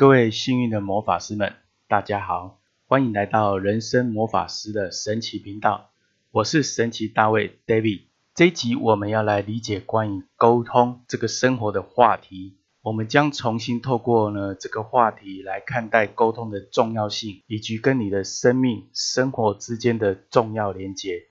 [0.00, 1.56] 各位幸运的魔法师们，
[1.86, 5.90] 大家好，欢迎来到人生魔法师的神奇频道。
[6.30, 8.04] 我是神奇大卫 David。
[8.34, 12.56] 这一集我们要来理解关于沟通这个生活的话题。
[12.80, 21.24] 我们将重新透过呢这个话题来看待沟通的重要性，以及跟你的生命生活之间的重要连接。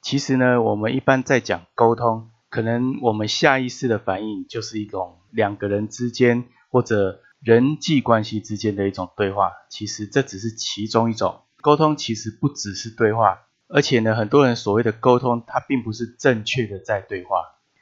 [0.00, 11.96] 其实呢，我们一般在讲沟通，可能我们下意识的反应就是一种两个人之间或者人际关系之间的一种对话，其实这只是其中一种沟通。
[11.96, 17.36] 其实不只是对话，而且呢，很多人所谓的沟通，它并不是正确的在对话。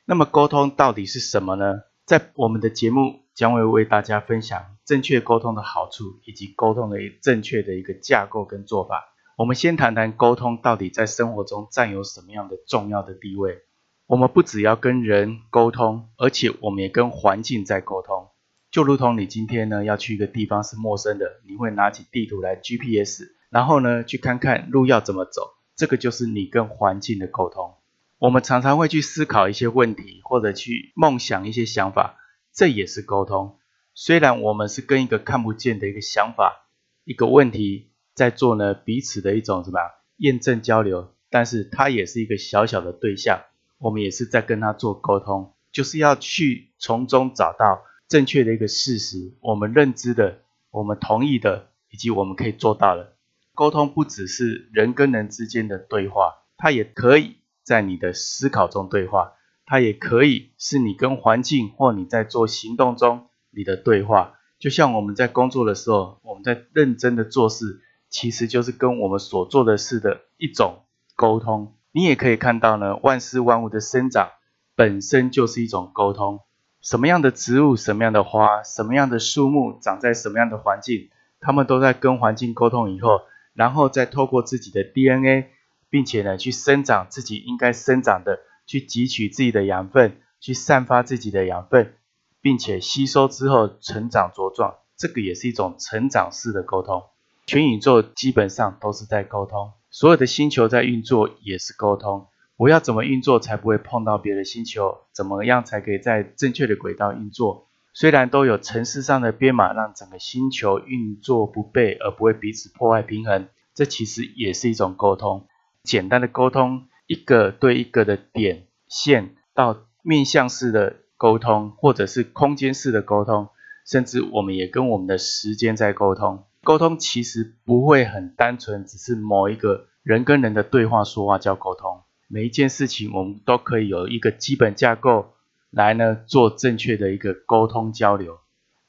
[0.05, 1.83] 那么沟通到底是什么呢？
[2.05, 9.15] 在我们的节目将会为大家分享正确沟通的好处，以及沟通的正确的一个架构跟做法。
[9.39, 13.63] 我们先谈谈沟通到底在生活中占有什么样的重要的地位。
[14.07, 18.29] 我们不只要跟人沟通，而且我们也跟环境在沟通。
[18.75, 27.75] 就如同你今天呢要去一个地方是陌生的，你会拿起地图来 GPS，然后呢去看看路要怎么走，这个就是你跟环境的沟通。
[28.19, 32.17] 我们常常会去思考一些问题，或者去梦想一些想法，
[32.53, 33.61] 这也是沟通。
[33.95, 36.67] 虽然我们是跟一个看不见的一个想法、
[37.05, 39.79] 一个问题在做呢彼此的一种什么
[40.17, 43.45] 验证交流，但是它也是一个小小的对象，
[43.79, 47.85] 我们也是在跟他做沟通，就是要去从中找到。
[48.15, 50.39] 正确的一个事实，我们认知的，
[50.71, 53.17] 我们同意的，以及我们可以做到的。
[53.57, 59.33] 沟通不只是人跟人之间的对话，它也可以在你的思考中对话，
[59.67, 64.35] 它也可以是你跟环境或你在做行动中你的对话。
[64.61, 67.81] 就像我们在工作的时候，我们在认真的做事，
[68.11, 70.85] 其实就是跟我们所做的事的一种
[71.17, 71.75] 沟通。
[71.91, 74.31] 你也可以看到呢，万事万物的生长
[74.77, 76.39] 本身就是一种沟通。
[76.85, 81.09] 什么样的植物、什么样的花、什么样的树木长在什么样的环境，
[81.41, 83.23] 它们都在跟环境沟通以后，
[83.55, 85.47] 然后再透过自己的 DNA，
[85.89, 91.95] 并且呢去生长自己应该生长的，去汲取自己的养分，去散发自己的养分，
[92.43, 97.03] 并且吸收之后成长茁壮，这个也是一种成长式的沟通。
[97.47, 102.27] 全宇宙基本上都是在沟通，所有的星球在运作也是沟通。
[102.57, 104.99] 我要怎么运作才不会碰到别的星球？
[105.13, 107.69] 怎么样才可以在正确的轨道运作？
[107.93, 115.47] 虽然都有城市上的编码让整个星球运作不悖，而不会彼此破坏平衡，这其实也是一种沟通。
[115.83, 123.49] 简单的沟通，一个对一个的点线，到面向式的沟通，或者是空间式的沟通，
[123.85, 126.45] 甚至我们也跟我们的时间在沟通。
[126.63, 132.03] 沟通其实不会很单纯，只是某一个人跟人的对话说话叫沟通。
[132.35, 135.35] 每一件事情，我们都可以有一个基本架构
[135.71, 138.41] 来呢做正确的一个沟通交流。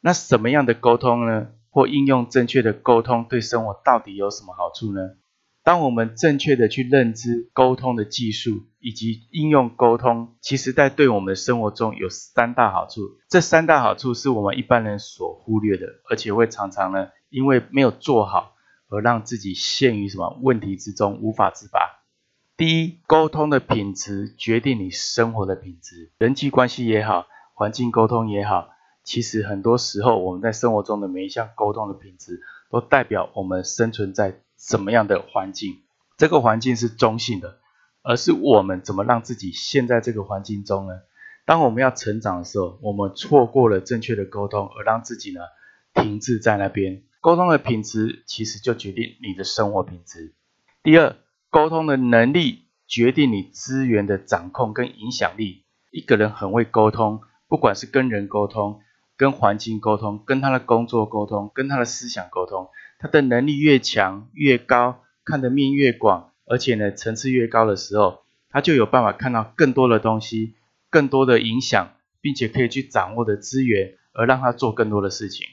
[0.02, 1.50] 那什么样的沟通呢？
[1.70, 5.12] 或应用正确的沟通对生活到底有什么好处呢？
[5.62, 13.02] 当我们正确的去认知沟通的技术以及应用沟通，其实在对我们的生活中有三大好处。
[13.30, 18.56] 这三大好处是我们一般人所忽略的，而且会常常呢因为没有做好
[18.90, 22.02] 而让自己陷于什么问题之中无法自拔。
[22.58, 28.70] 第一，沟通的品质决定你生活的品质，人际关系也好，环境沟通也好，
[29.04, 35.82] 其实很多时候我们在生活中的每一项沟通的品质，都代表我们生存在什么样的环境。
[36.18, 37.58] 这个环境是中性的，
[38.04, 41.02] 而是我们怎么让自己陷在这个环境中呢？
[41.46, 45.42] 当我们要成长的时候，我们错过了正确的沟通，而让自己呢
[45.94, 47.04] 停滞在那边。
[47.20, 50.34] 沟通的品质其实就决定你的生活品质。
[50.82, 51.18] 第二。
[51.56, 55.64] 沟通的能力决定你资源的掌控跟影响力。
[55.90, 58.82] 一个人很会沟通，不管是跟人沟通、
[59.16, 62.68] 跟环境沟通、跟他的工作沟通、跟他的思想沟通，
[63.00, 70.56] 他的能力越强越高，看的面越广，而且呢层次越高的时候，他就有办法看到更多的东西、
[70.90, 75.48] 更多的影响，并且可以去掌握的资源，而让他做更多的事情。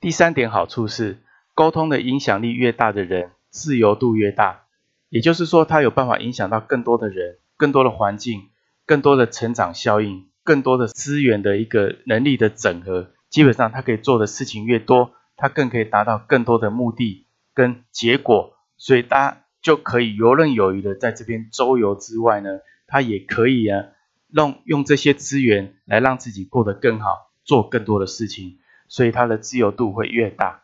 [0.00, 1.18] 第三点好处是，
[1.54, 4.64] 沟通的影响力越大的人，自由度越大。
[5.10, 8.50] 也就是说，他有办法影响到更多的人、更多的环境、
[8.86, 13.10] 更多的成长效应、更多的资源的一个能力的整合。
[13.30, 18.54] 基本上，他可以做的事情越多，他更可以达到更多的目的跟结果。
[18.76, 23.86] 所以，大家就可以游刃有余的在这边周游之外呢，他也可以啊，
[24.28, 28.58] 用用这些资源来让自己过得更好，做更多的事情。
[28.88, 30.62] 所以，他的自由度会越大。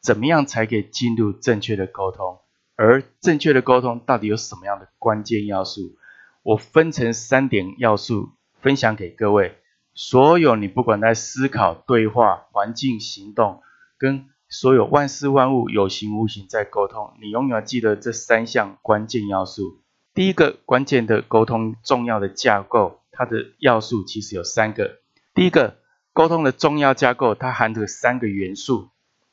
[0.00, 2.40] 怎么样才可以进入正确的沟通？
[2.82, 5.96] 而正确的沟通到底有什么样的关键要素？
[6.42, 8.30] 我分成三点要素
[8.60, 9.56] 分享给各位。
[9.94, 13.62] 所有你不管在思考、对话、环境、行动，
[13.98, 19.80] 跟所有万事万物有形无形在沟通，你永远记得这三项关键要素。
[20.12, 24.98] 第一个关键的沟通重要的架构，它的要素其实有三个。
[25.34, 25.76] 第一个
[26.12, 28.88] 沟通的重要架构，它含着三个元素，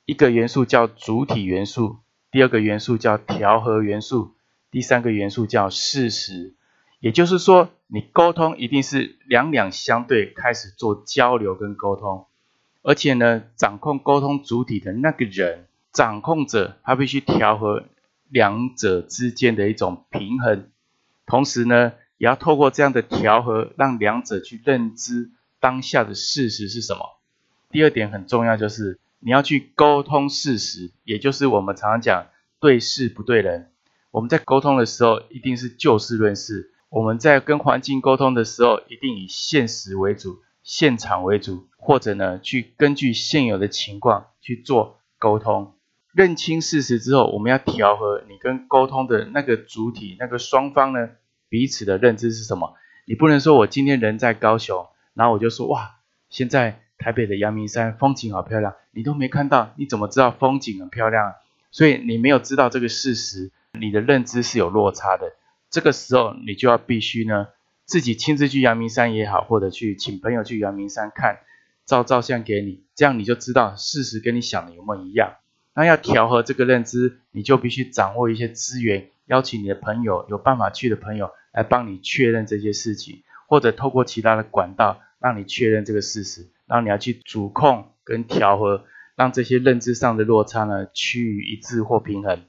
[0.06, 1.98] 一个元素叫主体元素，
[2.31, 4.35] 第二个元素叫调和元素，
[4.71, 6.53] 第三个元素叫事实。
[6.99, 12.27] 也就是说，你沟通一定是两两相对开始做交流跟沟通，
[12.81, 17.85] 而且呢，掌控沟通主体的那个人，掌控者，他必须调和
[18.27, 20.67] 两者之间的一种平衡，
[21.25, 25.31] 同时呢，也要透过这样的调和，让两者去认知
[25.61, 27.17] 当下的事实是什么。
[27.69, 32.27] 第二点很重要，就是你要去沟通事实，也就是我们常常讲
[32.60, 33.71] 对事不对人。
[34.12, 36.71] 我们在沟通的时候，一定是就事论事。
[36.89, 45.74] 我们在跟环境沟通的时候，一定以现实为主、现场为主，或者呢，去根据现有的情况去做沟通。
[46.12, 51.10] 认清事实之后，我们要调和你跟沟通的那个主体、那个双方呢，
[51.50, 52.74] 彼此的认知是什么？
[53.06, 56.00] 你不能说我今天人在高雄，然后我就说哇，
[56.30, 61.36] 现在台北的阳明山风景好漂亮，你都没看到，你怎么知道风景很漂亮？
[61.72, 63.50] 所以你没有知道这个事实，
[63.80, 65.31] 你的认知是有落差的。
[65.69, 67.48] 这个时候，你就要必须呢，
[67.86, 71.38] 自己亲自去阳明山也好，或者去请朋友去阳明山看，
[71.86, 75.36] 照照相给你，这样你就知道事实跟你想的有没有一样。
[75.74, 86.50] 那要调和这个认知，你就必须掌握一些资源，邀请你的朋友，有办法去的朋友来帮你确认这些事情，或者透过其他的管道让你确认这个事实。
[86.68, 88.83] 然后你要去主控跟调和，
[89.15, 92.41] 让这些认知上的落差呢趋于一致或平衡。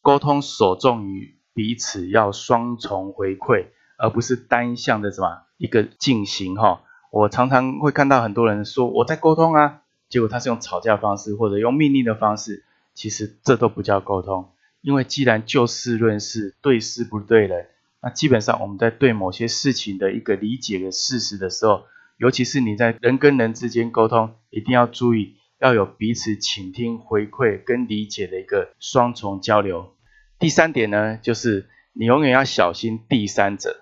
[0.00, 1.34] 沟通所重于。
[1.56, 6.82] 彼此要双重回馈，而不是单向的什么一个进行哈。
[7.12, 14.50] 我常常会看到很多人说我在沟通啊，结果他是用吵架方式或者用命令的方式，其实这都不叫沟通。
[14.80, 17.68] 因为既然就事论事，对事不对人，
[18.02, 21.84] 那基本上我们在对某些事情的一个理解的事实的时候，
[22.16, 29.94] 尤其是你在人跟人之间沟通，一定要注意要有彼此倾听、回馈跟理解的一个双重交流。
[30.38, 33.80] 第三点呢，就是你永远要小心第三者。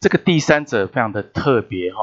[0.00, 1.98] 这个第三者非常的特别哈，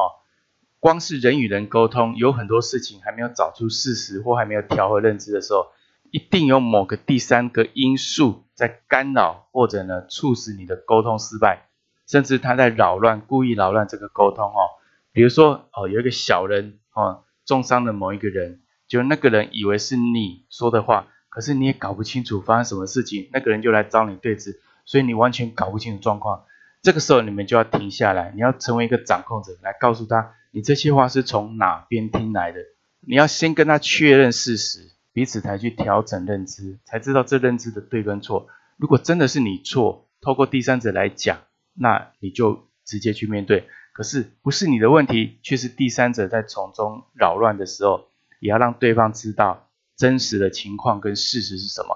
[0.79, 5.67] 光是人与人沟通，有很多事情还没有找出事实或还没有调和认知的时候，
[6.09, 11.67] 一定有某个第三个因素在干扰或者呢促使你的沟通失败，
[12.07, 14.81] 甚至他在扰乱、故意扰乱这个沟通哦。
[15.13, 21.07] 比如说哦，有一个小人哦，重伤了某一个人，就那个人以为是你说的话。
[21.29, 26.43] 可是你也搞不清楚发生什么事情，那个人就来找你对峙，所以你完全搞不清楚状况。
[26.83, 32.59] 这个时候你们就要停下来，你要成为一个掌控者，来告诉他你这些话是从哪边听来的。
[32.99, 38.47] 你要先跟他确认事实，彼此才去调整认知，才知道这认知的对跟错。
[38.77, 41.39] 如果真的是你错，透过第三者来讲，
[41.73, 43.67] 那你就直接去面对。
[43.93, 48.07] 可是不是你的问题，却是第三者在从中扰乱的时候，
[48.41, 49.69] 也要让对方知道。
[49.95, 51.95] 真实的情况跟事实是什么？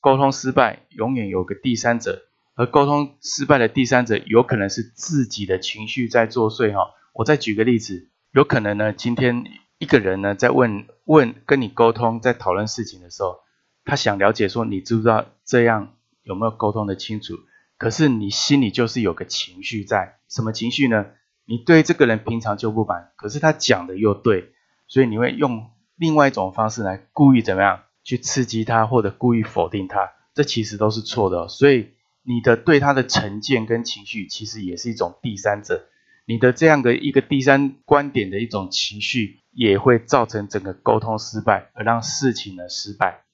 [0.00, 2.24] 沟通失败永远有个第三者，
[2.54, 6.90] 而沟通失败的第三者有可能是自己的情绪在作祟哈。
[7.14, 9.44] 我再举个例子，有可能呢，今天
[9.78, 13.40] 一个人呢在问问跟你沟通，在讨论事情的时候，
[13.86, 17.38] 他想了解说你知不知道这样有没有沟通的清楚？
[17.78, 21.06] 可是你心里就是有个情绪在，什么情绪呢？
[21.52, 24.52] 你对这个人平常就不满，可是他讲的又对，
[24.88, 25.68] 所以你会用。
[25.96, 31.46] 另外一种方式来故意怎么样去刺激他，或者故意否定他，这其实都是错的。
[31.48, 31.90] 所以
[32.22, 35.84] 你的对他的成见跟情绪，其实也是一种第三者。
[36.24, 43.24] 你的这样的一个第三观点的一种情绪，也会造成整个沟通失败，而让事情呢失败。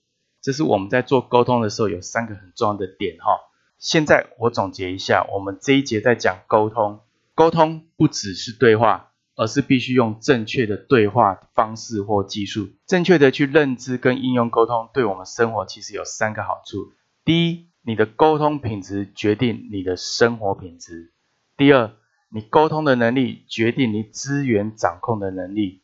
[0.43, 3.39] 这是我们在做沟通的时候有三个很重要的点哈。
[3.79, 7.01] 现在我总结一下，我们这一节在讲沟通，
[7.39, 9.05] 沟通不只是对话。
[9.41, 16.91] 而是必须用正确的对话方式或技术，正确的去认知跟应用沟通，对我们生活其实有三个好处。
[17.25, 21.13] 第一，你的沟通品质决定你的生活品质；
[21.57, 21.93] 第二，
[22.31, 25.83] 你沟通的能力决定你资源掌控的能力；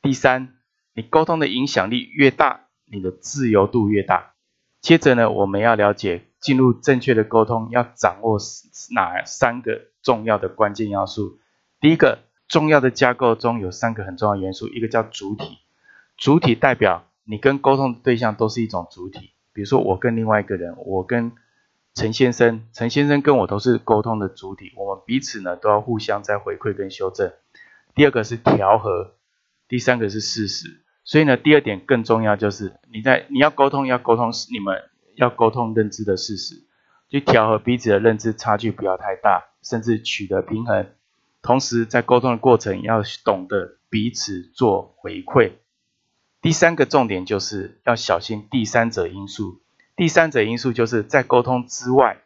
[0.00, 0.54] 第三，
[0.94, 4.34] 你沟通的影响力越大，你的自由度越大。
[4.80, 8.38] 接着呢，我们要了解进入正确的沟通要掌握
[8.94, 11.40] 哪三个重要的关键要素。
[11.80, 12.20] 第一个。
[12.48, 15.58] 重要的架构中有三个很重要元素，一个叫主体，
[16.16, 21.32] 主体代表你跟沟通的对象都是一种主体，比如说我跟另外一个人，我跟
[21.92, 27.32] 陈先生，陈先生跟我都是沟通的主体，我们彼此呢都要互相在回馈跟修正。
[27.96, 29.16] 第二个是调和，
[29.66, 34.84] 第三个是事实，所以呢，第二点更重要就是你在你要沟通，要沟通你们
[35.16, 36.62] 要沟通认知的事实，
[37.18, 40.86] 去调和彼此的认知差距不要太大，甚至取得平衡。
[41.40, 45.52] 同时在沟通的过程要懂得彼此做回馈。
[46.42, 49.62] 第三个重点就是要小心第三者因素。
[49.96, 52.18] 第三者因素就是在沟通之外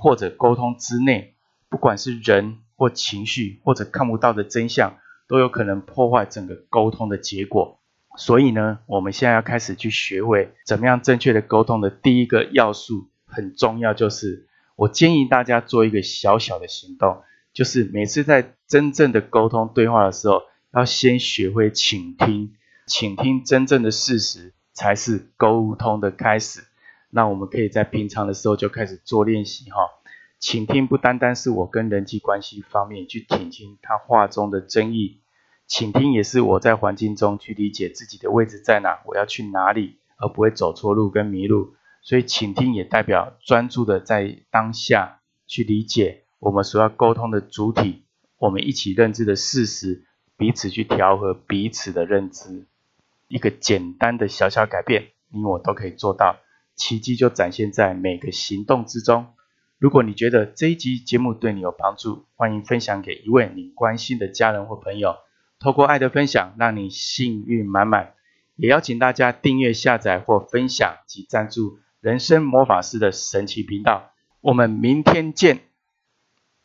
[0.00, 1.34] 或者沟通之内，
[1.68, 7.80] 不管是人或情绪或者看不到的真相，都有可能破坏整个沟通的结果。
[8.16, 20.42] 所以呢，我们现在要开始去学会怎么样正确的沟通的第一个要素很重要，就是我建议大家做一个小小的行动，就是每次在真正的沟通对话的时候，
[20.72, 22.54] 要先学会倾听，
[22.86, 26.64] 倾听真正的事实才是沟通的开始。
[27.10, 29.78] 那我们可以在平常的时候就开始做练习哈，
[30.38, 35.20] 倾听不单单是我跟人际关系方面去倾听他话中的真意。
[35.66, 41.74] 倾听也是我在环境中去理解自己的位置在哪，我要去哪里，而不会走错路跟迷路。
[42.02, 48.04] 所以倾听也代表专注的在当下去理解我们所要沟通的主体，
[48.38, 50.04] 我们一起认知的事实，
[50.36, 52.66] 彼此去调和彼此的认知。
[53.26, 56.36] 一个简单的小小改变，你我都可以做到，
[56.74, 59.26] 奇迹就展现在每个行动之中。
[59.78, 65.16] 如果你觉得这一集节目对你有帮助，欢迎分享给一位你关心的家人或朋友。
[65.60, 68.14] 透过爱的分享，让你幸运满满。
[68.56, 74.12] 也邀请大家订阅、下载或分享及赞助人生魔法师的神奇频道。
[74.40, 75.67] 我们明天见。